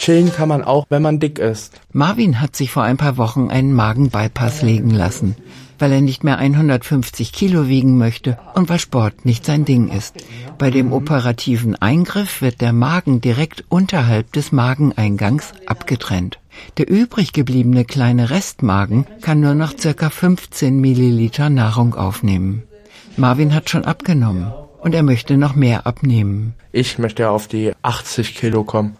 Chillen 0.00 0.32
kann 0.32 0.48
man 0.48 0.64
auch, 0.64 0.86
wenn 0.88 1.02
man 1.02 1.20
dick 1.20 1.38
ist. 1.38 1.78
Marvin 1.92 2.40
hat 2.40 2.56
sich 2.56 2.70
vor 2.70 2.82
ein 2.82 2.96
paar 2.96 3.18
Wochen 3.18 3.50
einen 3.50 3.74
Magenbypass 3.74 4.62
legen 4.62 4.88
lassen, 4.88 5.36
weil 5.78 5.92
er 5.92 6.00
nicht 6.00 6.24
mehr 6.24 6.38
150 6.38 7.34
Kilo 7.34 7.68
wiegen 7.68 7.98
möchte 7.98 8.38
und 8.54 8.70
weil 8.70 8.78
Sport 8.78 9.26
nicht 9.26 9.44
sein 9.44 9.66
Ding 9.66 9.88
ist. 9.88 10.14
Bei 10.56 10.70
dem 10.70 10.94
operativen 10.94 11.76
Eingriff 11.76 12.40
wird 12.40 12.62
der 12.62 12.72
Magen 12.72 13.20
direkt 13.20 13.64
unterhalb 13.68 14.32
des 14.32 14.52
Mageneingangs 14.52 15.52
abgetrennt. 15.66 16.38
Der 16.78 16.88
übrig 16.88 17.34
gebliebene 17.34 17.84
kleine 17.84 18.30
Restmagen 18.30 19.06
kann 19.20 19.40
nur 19.40 19.54
noch 19.54 19.76
circa 19.78 20.08
15 20.08 20.80
Milliliter 20.80 21.50
Nahrung 21.50 21.94
aufnehmen. 21.94 22.62
Marvin 23.18 23.54
hat 23.54 23.68
schon 23.68 23.84
abgenommen 23.84 24.50
und 24.80 24.94
er 24.94 25.02
möchte 25.02 25.36
noch 25.36 25.54
mehr 25.54 25.86
abnehmen. 25.86 26.54
Ich 26.72 26.98
möchte 26.98 27.30
auf 27.30 27.48
die 27.48 27.72
80 27.82 28.34
Kilo 28.34 28.64
kommen. 28.64 28.96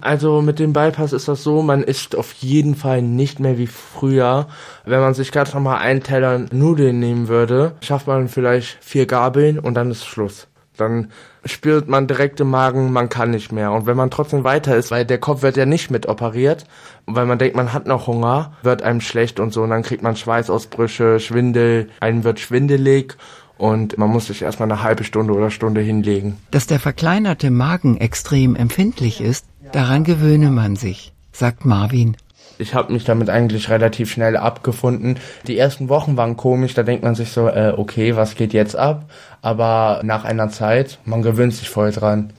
Also 0.00 0.42
mit 0.42 0.58
dem 0.58 0.72
Bypass 0.72 1.12
ist 1.12 1.28
das 1.28 1.44
so, 1.44 1.62
man 1.62 1.84
isst 1.84 2.16
auf 2.16 2.32
jeden 2.32 2.74
Fall 2.74 3.02
nicht 3.02 3.38
mehr 3.38 3.56
wie 3.56 3.68
früher. 3.68 4.48
Wenn 4.84 5.00
man 5.00 5.14
sich 5.14 5.30
ganz 5.30 5.54
normal 5.54 5.78
einen 5.78 6.02
Teller 6.02 6.40
Nudeln 6.50 6.98
nehmen 6.98 7.28
würde, 7.28 7.76
schafft 7.80 8.08
man 8.08 8.26
vielleicht 8.26 8.78
vier 8.80 9.06
Gabeln 9.06 9.60
und 9.60 9.74
dann 9.74 9.92
ist 9.92 10.04
Schluss. 10.04 10.48
Dann 10.76 11.12
spürt 11.44 11.86
man 11.86 12.08
direkt 12.08 12.40
im 12.40 12.50
Magen, 12.50 12.92
man 12.92 13.08
kann 13.08 13.30
nicht 13.30 13.52
mehr. 13.52 13.70
Und 13.70 13.86
wenn 13.86 13.96
man 13.96 14.10
trotzdem 14.10 14.42
weiter 14.42 14.76
ist, 14.76 14.90
weil 14.90 15.04
der 15.04 15.18
Kopf 15.18 15.42
wird 15.42 15.56
ja 15.56 15.66
nicht 15.66 15.90
mit 15.90 16.08
operiert, 16.08 16.64
weil 17.06 17.26
man 17.26 17.38
denkt, 17.38 17.54
man 17.54 17.72
hat 17.72 17.86
noch 17.86 18.08
Hunger, 18.08 18.54
wird 18.62 18.82
einem 18.82 19.00
schlecht 19.00 19.38
und 19.38 19.52
so, 19.52 19.62
und 19.62 19.70
dann 19.70 19.82
kriegt 19.82 20.02
man 20.02 20.16
Schweißausbrüche, 20.16 21.20
Schwindel, 21.20 21.90
einem 22.00 22.24
wird 22.24 22.40
schwindelig 22.40 23.16
und 23.62 23.96
man 23.96 24.10
muss 24.10 24.26
sich 24.26 24.42
erstmal 24.42 24.68
eine 24.68 24.82
halbe 24.82 25.04
Stunde 25.04 25.34
oder 25.34 25.48
Stunde 25.52 25.80
hinlegen. 25.80 26.36
Dass 26.50 26.66
der 26.66 26.80
verkleinerte 26.80 27.52
Magen 27.52 27.96
extrem 27.96 28.56
empfindlich 28.56 29.20
ist, 29.20 29.46
daran 29.70 30.02
gewöhne 30.02 30.50
man 30.50 30.74
sich, 30.74 31.12
sagt 31.30 31.64
Marvin. 31.64 32.16
Ich 32.58 32.74
habe 32.74 32.92
mich 32.92 33.04
damit 33.04 33.30
eigentlich 33.30 33.70
relativ 33.70 34.10
schnell 34.10 34.36
abgefunden. 34.36 35.16
Die 35.46 35.56
ersten 35.56 35.88
Wochen 35.88 36.16
waren 36.16 36.36
komisch, 36.36 36.74
da 36.74 36.82
denkt 36.82 37.04
man 37.04 37.14
sich 37.14 37.30
so, 37.30 37.46
äh, 37.46 37.72
okay, 37.76 38.16
was 38.16 38.34
geht 38.34 38.52
jetzt 38.52 38.74
ab? 38.74 39.08
Aber 39.42 40.00
nach 40.02 40.24
einer 40.24 40.48
Zeit, 40.48 40.98
man 41.04 41.22
gewöhnt 41.22 41.54
sich 41.54 41.70
voll 41.70 41.92
dran. 41.92 42.32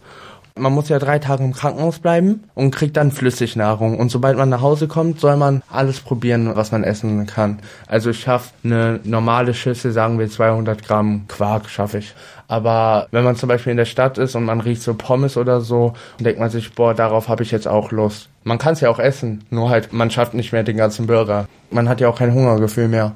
Man 0.55 0.71
muss 0.71 0.89
ja 0.89 0.99
drei 0.99 1.17
Tage 1.17 1.43
im 1.43 1.53
Krankenhaus 1.53 1.97
bleiben 1.97 2.43
und 2.53 2.69
kriegt 2.69 2.95
dann 2.95 3.11
Flüssignahrung. 3.11 3.97
Und 3.97 4.09
sobald 4.09 4.37
man 4.37 4.49
nach 4.49 4.61
Hause 4.61 4.87
kommt, 4.87 5.19
soll 5.19 5.35
man 5.35 5.63
alles 5.67 5.99
probieren, 5.99 6.55
was 6.55 6.71
man 6.71 6.83
essen 6.83 7.25
kann. 7.25 7.59
Also 7.87 8.11
ich 8.11 8.19
schaffe 8.19 8.51
eine 8.63 8.99
normale 9.03 9.55
Schüssel, 9.55 9.91
sagen 9.91 10.19
wir 10.19 10.29
200 10.29 10.83
Gramm 10.83 11.25
Quark 11.27 11.69
schaffe 11.69 11.97
ich. 11.97 12.13
Aber 12.47 13.07
wenn 13.09 13.23
man 13.23 13.35
zum 13.35 13.49
Beispiel 13.49 13.71
in 13.71 13.77
der 13.77 13.85
Stadt 13.85 14.19
ist 14.19 14.35
und 14.35 14.45
man 14.45 14.61
riecht 14.61 14.83
so 14.83 14.93
Pommes 14.93 15.37
oder 15.37 15.59
so, 15.59 15.93
denkt 16.19 16.39
man 16.39 16.51
sich, 16.51 16.75
boah, 16.75 16.93
darauf 16.93 17.29
habe 17.29 17.41
ich 17.41 17.49
jetzt 17.49 17.67
auch 17.67 17.91
Lust. 17.91 18.29
Man 18.43 18.59
kann 18.59 18.73
es 18.73 18.81
ja 18.81 18.89
auch 18.89 18.99
essen, 18.99 19.43
nur 19.49 19.71
halt, 19.71 19.91
man 19.91 20.11
schafft 20.11 20.35
nicht 20.35 20.51
mehr 20.51 20.63
den 20.63 20.77
ganzen 20.77 21.07
Burger. 21.07 21.47
Man 21.71 21.89
hat 21.89 21.99
ja 21.99 22.09
auch 22.09 22.19
kein 22.19 22.33
Hungergefühl 22.33 22.89
mehr. 22.89 23.13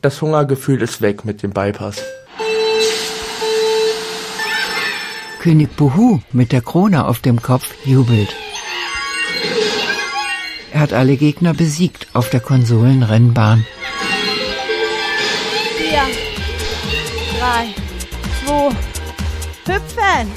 Das 0.00 0.20
Hungergefühl 0.20 0.82
ist 0.82 1.00
weg 1.00 1.24
mit 1.24 1.44
dem 1.44 1.52
Bypass. 1.52 2.02
König 5.42 5.74
Buhu 5.74 6.20
mit 6.30 6.52
der 6.52 6.60
Krone 6.60 7.04
auf 7.04 7.18
dem 7.18 7.42
Kopf 7.42 7.74
jubelt. 7.84 8.28
Er 10.72 10.78
hat 10.78 10.92
alle 10.92 11.16
Gegner 11.16 11.52
besiegt 11.52 12.06
auf 12.12 12.30
der 12.30 12.38
Konsolenrennbahn. 12.38 13.66
Vier, 15.76 15.98
drei, 17.40 17.74
zwei, 18.46 18.68
hüpfen. 19.66 20.30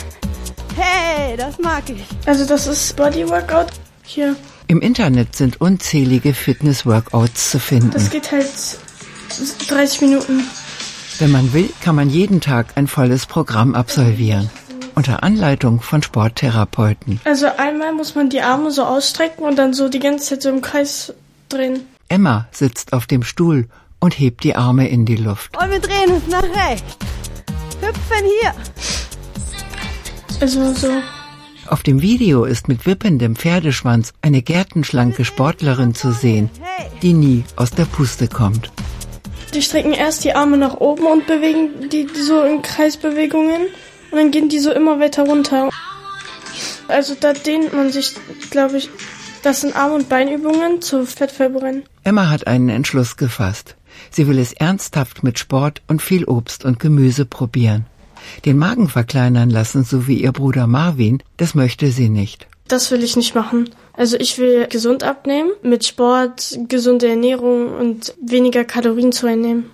Hey, 0.76 1.38
das 1.38 1.60
mag 1.60 1.84
ich. 1.88 2.04
Also 2.26 2.48
das 2.48 2.66
ist 2.66 2.96
Bodyworkout. 2.96 3.68
Hier. 4.02 4.36
Im 4.66 4.82
Internet 4.82 5.36
sind 5.36 5.62
unzählige 5.62 6.34
Fitness-Workouts 6.34 7.52
zu 7.52 7.60
finden. 7.60 7.92
Das 7.92 8.10
geht 8.10 8.32
halt 8.32 8.50
30 9.70 10.02
Minuten. 10.02 10.44
Wenn 11.20 11.30
man 11.30 11.54
will, 11.54 11.70
kann 11.82 11.94
man 11.94 12.10
jeden 12.10 12.42
Tag 12.42 12.74
ein 12.74 12.88
volles 12.88 13.28
Programm 13.28 13.76
absolvieren. 13.76 14.50
Unter 14.96 15.24
Anleitung 15.24 15.82
von 15.82 16.02
Sporttherapeuten. 16.02 17.20
Also 17.26 17.48
einmal 17.58 17.94
muss 17.94 18.16
man 18.16 18.30
die 18.30 18.42
Arme 18.42 18.72
so 18.72 18.84
ausstrecken 18.84 19.44
und 19.44 19.58
dann 19.58 19.74
so 19.74 19.90
die 19.90 20.00
ganze 20.00 20.30
Zeit 20.30 20.42
so 20.42 20.50
im 20.50 20.62
Kreis 20.62 21.14
drehen. 21.50 21.82
Emma 22.08 22.48
sitzt 22.52 22.94
auf 22.94 23.06
dem 23.06 23.24
Stuhl 23.24 23.68
und 24.00 24.18
hebt 24.18 24.44
die 24.44 24.56
Arme 24.56 24.88
in 24.88 25.06
die 25.06 25.18
Luft. 25.18 25.58
Und 25.62 25.70
wir 25.70 25.80
drehen 25.80 26.12
uns 26.12 26.28
nach 26.28 26.44
rechts. 26.44 26.98
Hüpfen 27.82 28.26
hier. 28.42 28.54
Also 30.40 30.74
so. 30.74 30.92
Auf 31.68 31.82
dem 31.82 32.02
Video 32.02 32.46
ist 32.46 32.68
mit 32.68 32.86
wippendem 32.86 33.36
Pferdeschwanz 33.36 34.14
eine 34.22 34.42
gärtenschlanke 34.42 35.26
Sportlerin 35.26 35.96
zu 35.96 36.12
sehen, 36.12 36.50
die 37.02 37.14
nie 37.14 37.44
aus 37.56 37.72
der 37.72 37.86
Puste 37.86 38.28
kommt. 38.28 38.72
Die 39.54 39.62
strecken 39.62 39.94
erst 39.94 40.24
die 40.24 40.34
Arme 40.34 40.58
nach 40.58 40.76
oben 40.76 41.06
und 41.08 41.28
bewegen 41.28 41.90
die 41.90 42.08
so 42.14 42.44
in 42.44 42.62
Kreisbewegungen 42.62 43.68
und 44.16 44.22
dann 44.22 44.32
gehen 44.32 44.48
die 44.48 44.60
so 44.60 44.72
immer 44.72 45.02
weiter 45.02 45.24
runter. 45.24 45.70
Also 46.88 47.16
da 47.20 47.34
dehnt 47.34 47.74
man 47.74 47.92
sich, 47.92 48.16
glaube 48.50 48.78
ich, 48.78 48.90
das 49.44 49.60
sind 49.60 49.76
Arm- 49.76 49.92
und 49.92 50.08
Beinübungen 50.08 50.82
zur 50.82 51.06
Fettverbrennen. 51.06 51.84
Emma 52.06 52.30
hat 52.30 52.48
einen 52.48 52.70
Entschluss 52.70 53.18
gefasst. 53.18 53.76
Sie 54.12 54.28
will 54.30 54.40
es 54.40 54.54
ernsthaft 54.54 55.22
mit 55.22 55.38
Sport 55.38 55.82
und 55.90 56.02
viel 56.02 56.24
Obst 56.24 56.64
und 56.64 56.80
Gemüse 56.80 57.26
probieren. 57.26 57.88
Den 58.46 58.58
Magen 58.58 58.88
verkleinern 58.88 59.50
lassen, 59.50 59.84
so 59.84 60.08
wie 60.08 60.22
ihr 60.22 60.32
Bruder 60.32 60.66
Marvin, 60.66 61.22
das 61.36 61.54
möchte 61.54 61.92
sie 61.92 62.08
nicht. 62.08 62.48
Das 62.70 62.90
will 62.92 63.04
ich 63.04 63.18
nicht 63.18 63.36
machen. 63.36 63.70
Also 63.94 64.18
ich 64.18 64.38
will 64.38 64.68
gesund 64.68 65.04
abnehmen, 65.04 65.52
mit 65.62 65.86
Sport, 65.86 66.58
gesunde 66.70 67.10
Ernährung 67.10 67.68
und 67.76 68.16
weniger 68.22 68.64
Kalorien 68.64 69.12
zu 69.12 69.28
einnehmen. 69.28 69.70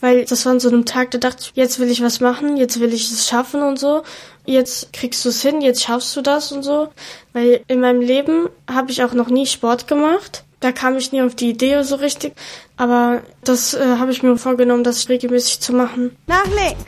Weil 0.00 0.24
das 0.24 0.44
war 0.44 0.52
an 0.52 0.60
so 0.60 0.68
einem 0.68 0.84
Tag, 0.84 1.10
da 1.10 1.18
dachte 1.18 1.42
ich, 1.42 1.52
jetzt 1.54 1.78
will 1.78 1.90
ich 1.90 2.02
was 2.02 2.20
machen, 2.20 2.56
jetzt 2.56 2.78
will 2.80 2.92
ich 2.92 3.10
es 3.10 3.28
schaffen 3.28 3.62
und 3.62 3.78
so. 3.78 4.02
Jetzt 4.46 4.92
kriegst 4.92 5.24
du 5.24 5.28
es 5.28 5.42
hin, 5.42 5.60
jetzt 5.60 5.82
schaffst 5.82 6.14
du 6.16 6.22
das 6.22 6.52
und 6.52 6.62
so. 6.62 6.88
Weil 7.32 7.60
in 7.68 7.80
meinem 7.80 8.00
Leben 8.00 8.48
habe 8.70 8.90
ich 8.90 9.02
auch 9.02 9.12
noch 9.12 9.28
nie 9.28 9.46
Sport 9.46 9.88
gemacht. 9.88 10.44
Da 10.60 10.72
kam 10.72 10.96
ich 10.96 11.12
nie 11.12 11.22
auf 11.22 11.34
die 11.34 11.50
Idee 11.50 11.82
so 11.82 11.96
richtig. 11.96 12.34
Aber 12.76 13.22
das 13.44 13.74
äh, 13.74 13.96
habe 13.98 14.10
ich 14.10 14.22
mir 14.22 14.36
vorgenommen, 14.36 14.84
das 14.84 15.08
regelmäßig 15.08 15.60
zu 15.60 15.72
machen. 15.72 16.16
Nach 16.26 16.44
links. 16.46 16.84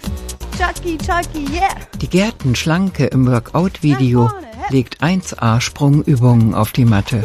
Chucky, 0.56 0.98
Chucky, 0.98 1.46
yeah. 1.54 1.68
Die 2.00 2.08
Gärtenschlanke 2.08 3.06
im 3.06 3.26
Workout-Video 3.26 4.30
legt 4.70 5.02
1A 5.02 5.60
Sprungübungen 5.60 6.54
auf 6.54 6.72
die 6.72 6.84
Matte. 6.84 7.24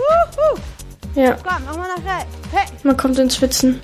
Ja, 1.16 1.36
Komm, 1.44 1.66
nochmal 1.66 1.88
nach 1.98 2.18
rechts. 2.18 2.36
Hey. 2.52 2.66
man 2.84 2.98
kommt 2.98 3.18
ins 3.20 3.38
Schwitzen. 3.38 3.80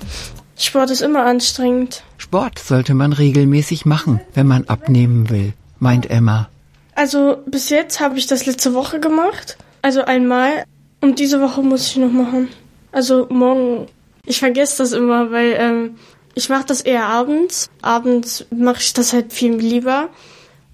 Sport 0.64 0.90
ist 0.90 1.00
immer 1.00 1.24
anstrengend. 1.24 2.02
Sport 2.18 2.58
sollte 2.58 2.94
man 2.94 3.12
regelmäßig 3.12 3.84
machen, 3.84 4.20
wenn 4.34 4.46
man 4.46 4.64
abnehmen 4.68 5.28
will, 5.28 5.52
meint 5.78 6.10
Emma. 6.10 6.48
Also 6.94 7.38
bis 7.46 7.70
jetzt 7.70 8.00
habe 8.00 8.18
ich 8.18 8.26
das 8.26 8.46
letzte 8.46 8.74
Woche 8.74 9.00
gemacht. 9.00 9.56
Also 9.80 10.04
einmal. 10.04 10.64
Und 11.00 11.18
diese 11.18 11.40
Woche 11.40 11.62
muss 11.62 11.88
ich 11.88 11.96
noch 11.96 12.12
machen. 12.12 12.48
Also 12.92 13.26
morgen. 13.30 13.88
Ich 14.24 14.38
vergesse 14.38 14.78
das 14.78 14.92
immer, 14.92 15.32
weil 15.32 15.56
ähm, 15.58 15.96
ich 16.34 16.48
mache 16.48 16.64
das 16.66 16.80
eher 16.80 17.06
abends. 17.06 17.70
Abends 17.80 18.46
mache 18.50 18.80
ich 18.80 18.92
das 18.92 19.12
halt 19.12 19.32
viel 19.32 19.54
lieber. 19.54 20.10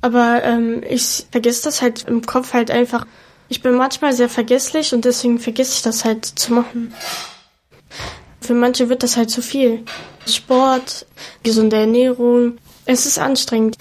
Aber 0.00 0.44
ähm, 0.44 0.82
ich 0.88 1.26
vergesse 1.30 1.64
das 1.64 1.80
halt 1.80 2.04
im 2.06 2.22
Kopf 2.22 2.52
halt 2.52 2.70
einfach. 2.70 3.06
Ich 3.48 3.62
bin 3.62 3.74
manchmal 3.74 4.12
sehr 4.12 4.28
vergesslich 4.28 4.92
und 4.92 5.04
deswegen 5.04 5.38
vergesse 5.38 5.74
ich 5.74 5.82
das 5.82 6.04
halt 6.04 6.26
zu 6.26 6.52
machen. 6.52 6.92
Für 8.40 8.54
manche 8.54 8.88
wird 8.88 9.02
das 9.02 9.16
halt 9.16 9.30
zu 9.30 9.42
viel. 9.42 9.84
Sport, 10.26 11.06
gesunde 11.42 11.76
Ernährung. 11.76 12.58
Es 12.84 13.06
ist 13.06 13.18
anstrengend. 13.18 13.76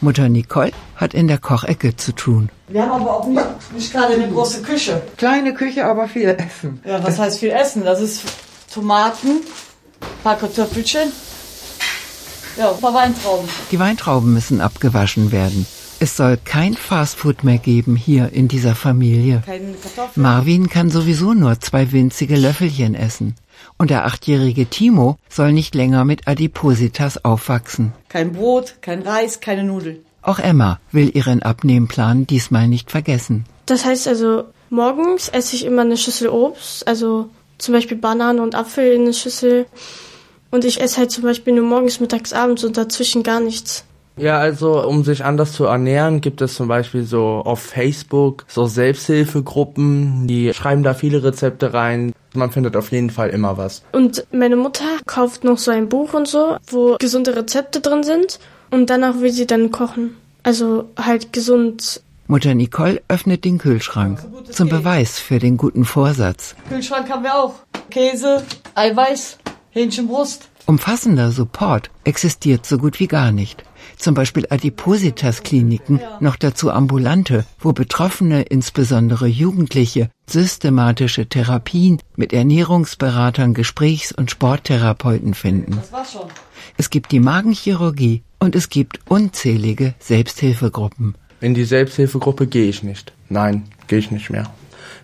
Mutter 0.00 0.28
Nicole 0.28 0.72
hat 0.96 1.14
in 1.14 1.28
der 1.28 1.38
Kochecke 1.38 1.96
zu 1.96 2.12
tun. 2.12 2.50
Wir 2.68 2.82
haben 2.82 3.02
aber 3.02 3.18
auch 3.18 3.26
nicht, 3.26 3.44
nicht 3.74 3.92
gerade 3.92 4.14
eine 4.14 4.28
große 4.28 4.62
Küche. 4.62 5.02
Kleine 5.16 5.54
Küche, 5.54 5.86
aber 5.86 6.08
viel 6.08 6.28
Essen. 6.28 6.80
Ja, 6.84 7.02
was 7.02 7.18
heißt 7.18 7.38
viel 7.38 7.50
Essen? 7.50 7.84
Das 7.84 8.00
ist 8.00 8.22
Tomaten, 8.72 9.40
paar 10.22 10.36
Kartoffelchen, 10.36 11.10
ja, 12.56 12.70
ein 12.70 12.80
paar 12.80 12.94
Weintrauben. 12.94 13.48
Die 13.70 13.78
Weintrauben 13.78 14.32
müssen 14.32 14.60
abgewaschen 14.60 15.32
werden. 15.32 15.66
Es 16.00 16.16
soll 16.16 16.38
kein 16.44 16.74
Fastfood 16.74 17.44
mehr 17.44 17.58
geben 17.58 17.96
hier 17.96 18.32
in 18.32 18.48
dieser 18.48 18.74
Familie. 18.74 19.42
Keine 19.44 19.72
Kartoffeln. 19.74 20.22
Marvin 20.22 20.68
kann 20.68 20.90
sowieso 20.90 21.34
nur 21.34 21.60
zwei 21.60 21.92
winzige 21.92 22.36
Löffelchen 22.36 22.94
essen. 22.94 23.34
Und 23.76 23.90
der 23.90 24.04
achtjährige 24.06 24.66
Timo 24.66 25.16
soll 25.28 25.52
nicht 25.52 25.74
länger 25.74 26.04
mit 26.04 26.28
Adipositas 26.28 27.24
aufwachsen. 27.24 27.92
Kein 28.08 28.32
Brot, 28.32 28.76
kein 28.80 29.02
Reis, 29.02 29.40
keine 29.40 29.64
Nudeln. 29.64 29.98
Auch 30.22 30.38
Emma 30.38 30.80
will 30.90 31.14
ihren 31.14 31.42
Abnehmplan 31.42 32.26
diesmal 32.26 32.68
nicht 32.68 32.90
vergessen. 32.90 33.44
Das 33.66 33.84
heißt 33.84 34.08
also, 34.08 34.44
morgens 34.70 35.28
esse 35.28 35.56
ich 35.56 35.64
immer 35.64 35.82
eine 35.82 35.96
Schüssel 35.96 36.28
Obst, 36.28 36.86
also 36.86 37.28
zum 37.58 37.74
Beispiel 37.74 37.96
Banane 37.96 38.42
und 38.42 38.54
Apfel 38.54 38.92
in 38.92 39.02
eine 39.02 39.14
Schüssel. 39.14 39.66
Und 40.50 40.64
ich 40.64 40.80
esse 40.80 40.98
halt 40.98 41.10
zum 41.10 41.24
Beispiel 41.24 41.54
nur 41.54 41.64
morgens, 41.64 42.00
mittags, 42.00 42.32
abends 42.32 42.64
und 42.64 42.76
dazwischen 42.76 43.22
gar 43.22 43.40
nichts. 43.40 43.84
Ja, 44.16 44.38
also 44.38 44.86
um 44.86 45.02
sich 45.02 45.24
anders 45.24 45.52
zu 45.52 45.64
ernähren, 45.64 46.20
gibt 46.20 46.40
es 46.40 46.54
zum 46.54 46.68
Beispiel 46.68 47.02
so 47.04 47.42
auf 47.44 47.60
Facebook 47.60 48.44
so 48.46 48.66
Selbsthilfegruppen, 48.66 50.26
die 50.28 50.54
schreiben 50.54 50.82
da 50.82 50.94
viele 50.94 51.22
Rezepte 51.24 51.74
rein. 51.74 52.12
Man 52.34 52.50
findet 52.50 52.76
auf 52.76 52.92
jeden 52.92 53.10
Fall 53.10 53.30
immer 53.30 53.56
was. 53.56 53.82
Und 53.92 54.26
meine 54.32 54.56
Mutter 54.56 54.84
kauft 55.06 55.44
noch 55.44 55.58
so 55.58 55.70
ein 55.70 55.88
Buch 55.88 56.14
und 56.14 56.28
so, 56.28 56.56
wo 56.68 56.96
gesunde 56.98 57.36
Rezepte 57.36 57.80
drin 57.80 58.02
sind. 58.02 58.38
Und 58.70 58.90
danach 58.90 59.20
will 59.20 59.32
sie 59.32 59.46
dann 59.46 59.70
kochen. 59.70 60.16
Also 60.42 60.88
halt 60.96 61.32
gesund. 61.32 62.02
Mutter 62.26 62.54
Nicole 62.54 63.02
öffnet 63.08 63.44
den 63.44 63.58
Kühlschrank 63.58 64.18
zum 64.50 64.68
Beweis 64.68 65.18
für 65.18 65.38
den 65.38 65.56
guten 65.56 65.84
Vorsatz. 65.84 66.54
Kühlschrank 66.68 67.10
haben 67.10 67.22
wir 67.22 67.34
auch. 67.34 67.54
Käse, 67.90 68.42
Eiweiß, 68.74 69.38
Hähnchenbrust. 69.70 70.48
Umfassender 70.66 71.30
Support 71.30 71.90
existiert 72.04 72.64
so 72.64 72.78
gut 72.78 72.98
wie 72.98 73.08
gar 73.08 73.30
nicht. 73.30 73.62
Zum 73.96 74.14
Beispiel 74.14 74.46
Adipositas-Kliniken, 74.48 76.00
noch 76.20 76.36
dazu 76.36 76.70
ambulante, 76.70 77.44
wo 77.58 77.72
Betroffene, 77.72 78.42
insbesondere 78.42 79.26
Jugendliche, 79.26 80.10
systematische 80.28 81.26
Therapien 81.28 82.00
mit 82.16 82.32
Ernährungsberatern, 82.32 83.54
Gesprächs- 83.54 84.12
und 84.12 84.30
Sporttherapeuten 84.30 85.34
finden. 85.34 85.76
Das 85.76 85.92
war's 85.92 86.12
schon. 86.12 86.28
Es 86.76 86.90
gibt 86.90 87.12
die 87.12 87.20
Magenchirurgie 87.20 88.22
und 88.38 88.56
es 88.56 88.68
gibt 88.68 89.00
unzählige 89.08 89.94
Selbsthilfegruppen. 89.98 91.14
In 91.40 91.54
die 91.54 91.64
Selbsthilfegruppe 91.64 92.46
gehe 92.46 92.68
ich 92.68 92.82
nicht. 92.82 93.12
Nein, 93.28 93.64
gehe 93.86 93.98
ich 93.98 94.10
nicht 94.10 94.30
mehr. 94.30 94.50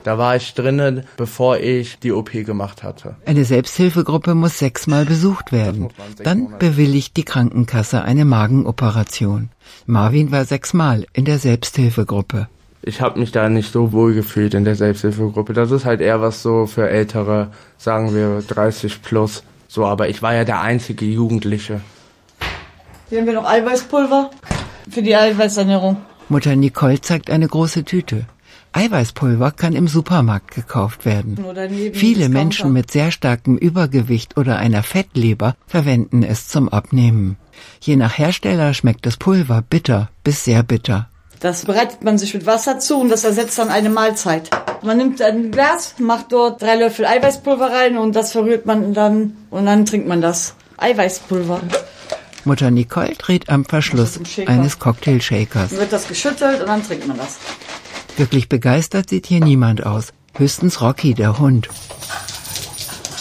Da 0.05 0.19
war 0.19 0.37
ich 0.37 0.55
drinnen, 0.55 1.05
bevor 1.17 1.59
ich 1.59 1.99
die 1.99 2.13
OP 2.13 2.33
gemacht 2.33 2.83
hatte. 2.83 3.17
Eine 3.27 3.45
Selbsthilfegruppe 3.45 4.35
muss 4.35 4.59
sechsmal 4.59 5.05
besucht 5.05 5.53
werden. 5.53 5.89
Dann 6.23 6.59
bewilligt 6.59 7.17
die 7.17 7.25
Krankenkasse 7.25 8.03
eine 8.03 8.25
Magenoperation. 8.25 9.51
Marvin 9.87 10.33
war 10.33 10.45
sechsmal 10.45 11.07
in 11.13 11.25
der 11.25 11.39
Selbsthilfegruppe. 11.39 12.49
Ich 12.83 13.01
habe 13.03 13.21
mich 13.21 13.31
da 13.31 13.49
nicht 13.49 13.73
so 13.73 13.93
wohl 13.93 14.15
gefühlt 14.15 14.55
in 14.55 14.65
der 14.65 14.75
Selbsthilfegruppe. 14.75 15.53
Das 15.53 15.71
ist 15.71 15.85
halt 15.85 16.01
eher 16.01 16.23
was 16.23 16.43
so 16.43 16.67
für 16.67 16.89
ältere, 16.89 17.49
sagen 17.77 18.15
wir 18.15 18.43
30 18.47 19.03
plus. 19.03 19.43
So, 19.69 19.85
aber 19.85 20.09
ich 20.09 20.23
war 20.23 20.35
ja 20.35 20.45
der 20.45 20.63
einzige 20.63 21.05
Jugendliche. 21.05 21.81
Hier 23.09 23.21
haben 23.21 23.27
wir 23.27 23.35
noch 23.35 23.45
Eiweißpulver 23.45 24.31
für 24.89 25.03
die 25.03 25.15
Eiweißernährung. 25.15 25.99
Mutter 26.29 26.57
Nicole 26.57 27.01
zeigt 27.01 27.31
eine 27.31 27.49
große 27.49 27.85
Tüte. 27.85 28.25
Eiweißpulver 28.73 29.51
kann 29.51 29.75
im 29.75 29.89
Supermarkt 29.89 30.55
gekauft 30.55 31.05
werden. 31.05 31.39
Viele. 31.93 32.29
Menschen 32.29 32.73
mit 32.73 32.91
sehr 32.91 33.11
starkem 33.11 33.57
Übergewicht 33.57 34.37
oder 34.37 34.59
einer 34.59 34.83
Fettleber 34.83 35.57
verwenden 35.67 36.23
es 36.23 36.49
zum 36.49 36.69
Abnehmen. 36.69 37.37
Je 37.81 37.97
nach 37.97 38.17
Hersteller 38.17 38.73
schmeckt 38.75 39.07
das 39.07 39.17
Pulver 39.17 39.63
bitter 39.69 40.09
bis 40.23 40.45
sehr 40.45 40.63
bitter. 40.63 41.09
Das 41.41 41.65
bereitet 41.65 42.05
man 42.05 42.19
sich 42.19 42.35
mit 42.35 42.45
Wasser 42.47 42.79
zu 42.79 42.99
und 43.01 43.09
das 43.09 43.25
ersetzt 43.25 43.59
dann 43.59 43.71
eine 43.71 43.89
Mahlzeit. 43.89 44.51
Man 44.83 44.99
nimmt 44.99 45.23
ein 45.23 45.51
Glas, 45.51 45.95
macht 45.99 46.33
dort 46.33 46.61
drei 46.61 46.77
Löffel 46.77 47.07
Eiweißpulver 47.07 47.71
rein 47.71 47.97
und 47.99 48.15
das 48.15 48.33
verrührt 48.33 48.67
man 48.67 48.95
dann 48.95 49.37
und 49.51 49.67
dann 49.67 49.87
trinkt 49.87 50.07
man 50.07 50.21
das. 50.21 50.55
Eiweißpulver. 50.77 51.61
Mutter 52.45 52.71
Nicole 52.71 53.15
dreht 53.17 53.49
am 53.49 53.65
Verschluss 53.65 54.19
eines 54.47 54.79
Cocktailshakers. 54.79 55.71
Dann 55.71 55.79
wird 55.79 55.93
das 55.93 56.09
geschüttelt 56.09 56.61
und 56.61 56.69
dann 56.69 56.83
trinkt 56.87 57.07
man 57.07 57.19
das. 57.19 57.39
Wirklich 58.17 58.49
begeistert 58.49 59.11
sieht 59.11 59.27
hier 59.27 59.41
niemand 59.41 59.85
aus. 59.87 60.13
Höchstens 60.35 60.81
Rocky, 60.81 61.15
der 61.15 61.39
Hund. 61.39 61.69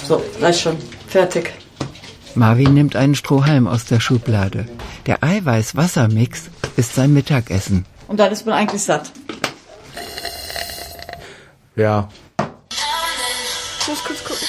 So, 0.08 0.22
reicht 0.42 0.62
schon. 0.62 0.78
Fertig. 1.08 1.54
Marvin 2.36 2.74
nimmt 2.74 2.96
einen 2.96 3.16
Strohhalm 3.16 3.68
aus 3.68 3.86
der 3.86 4.00
Schublade. 4.00 4.68
Der 5.06 5.24
Eiweiß-Wassermix 5.24 6.50
ist 6.78 6.96
sein 6.96 7.14
Mittagessen. 7.14 7.86
Und 8.08 8.20
dann 8.20 8.32
ist 8.32 8.46
man 8.46 8.56
eigentlich 8.56 8.84
satt. 8.84 9.12
Ja, 11.76 12.10
muss 13.90 14.04
kurz 14.04 14.24
gucken. 14.24 14.48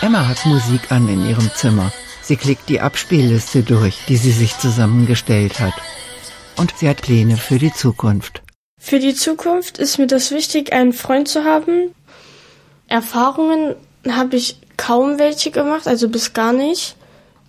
Emma 0.00 0.26
hat 0.28 0.46
Musik 0.46 0.92
an 0.92 1.08
in 1.08 1.28
ihrem 1.28 1.50
Zimmer. 1.54 1.92
Sie 2.22 2.36
klickt 2.36 2.68
die 2.68 2.80
Abspielliste 2.80 3.62
durch, 3.62 3.98
die 4.06 4.16
sie 4.16 4.30
sich 4.30 4.56
zusammengestellt 4.58 5.60
hat. 5.60 5.74
Und 6.56 6.72
sie 6.76 6.88
hat 6.88 7.02
Pläne 7.02 7.36
für 7.36 7.58
die 7.58 7.72
Zukunft. 7.72 8.42
Für 8.78 8.98
die 9.00 9.14
Zukunft 9.14 9.78
ist 9.78 9.98
mir 9.98 10.06
das 10.06 10.30
wichtig, 10.30 10.72
einen 10.72 10.92
Freund 10.92 11.28
zu 11.28 11.44
haben. 11.44 11.94
Erfahrungen 12.86 13.74
habe 14.08 14.36
ich 14.36 14.60
kaum 14.76 15.18
welche 15.18 15.50
gemacht, 15.50 15.86
also 15.86 16.08
bis 16.08 16.32
gar 16.32 16.52
nicht. 16.52 16.96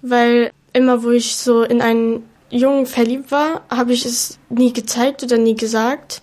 Weil 0.02 0.52
immer, 0.74 1.04
wo 1.04 1.12
ich 1.12 1.36
so 1.36 1.64
in 1.64 1.82
einen 1.82 2.24
Jungen 2.50 2.86
verliebt 2.86 3.32
war, 3.32 3.62
habe 3.70 3.94
ich 3.94 4.06
es 4.06 4.40
nie 4.50 4.74
gezeigt 4.74 5.24
oder 5.24 5.38
nie 5.38 5.56
gesagt. 5.56 6.22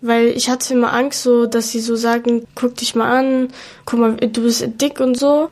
Weil 0.00 0.28
ich 0.28 0.48
hatte 0.48 0.74
immer 0.74 0.92
Angst, 0.92 1.22
so, 1.22 1.46
dass 1.46 1.70
sie 1.70 1.80
so 1.80 1.96
sagen, 1.96 2.46
guck 2.54 2.76
dich 2.76 2.94
mal 2.94 3.18
an, 3.18 3.48
guck 3.84 3.98
mal, 3.98 4.16
du 4.16 4.42
bist 4.42 4.66
dick 4.80 5.00
und 5.00 5.16
so. 5.16 5.50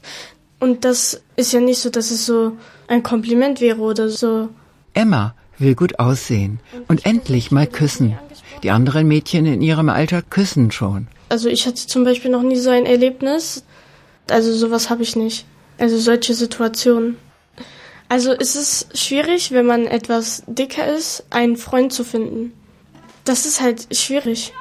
Und 0.59 0.85
das 0.85 1.21
ist 1.37 1.53
ja 1.53 1.61
nicht 1.61 1.81
so, 1.81 1.91
dass 1.91 2.11
es 2.11 2.25
so 2.25 2.57
ein 2.89 3.03
Kompliment 3.03 3.61
wäre 3.61 3.81
oder 3.81 4.09
so. 4.09 4.49
Emma 4.95 5.35
will 5.59 5.75
gut 5.75 5.99
aussehen 5.99 6.61
und 6.89 7.05
endlich 7.05 7.51
mal 7.51 7.67
küssen. 7.67 8.17
Die 8.63 8.71
anderen 8.71 9.07
Mädchen 9.09 9.47
in 9.47 9.63
ihrem 9.63 9.89
Alter 9.89 10.23
küssen 10.23 10.71
schon. 10.71 11.09
Also 11.29 11.49
ich 11.49 11.67
hatte 11.67 11.87
zum 11.87 12.05
Beispiel 12.05 12.31
noch 12.31 12.43
nie 12.43 12.57
so 12.57 12.71
ein 12.71 12.87
Erlebnis. 12.87 13.65
Also 14.31 14.53
sowas 14.53 14.91
habe 14.91 15.03
ich 15.03 15.17
nicht. 15.17 15.45
Also 15.79 15.99
solche 15.99 16.35
Situationen. 16.35 17.17
Also 18.09 18.33
es 18.33 18.55
ist 18.57 18.97
schwierig, 18.97 19.51
wenn 19.53 19.67
man 19.67 19.87
etwas 19.87 20.45
dicker 20.47 20.87
ist, 20.87 21.25
einen 21.31 21.57
Freund 21.57 21.93
zu 21.93 22.05
finden. 22.05 22.53
Das 23.25 23.47
ist 23.47 23.61
halt 23.61 23.89
schwierig. 23.95 24.53